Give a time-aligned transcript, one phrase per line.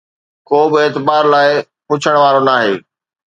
[0.47, 1.49] ڪو به اعتبار لاءِ
[1.87, 2.73] پڇڻ وارو ناهي.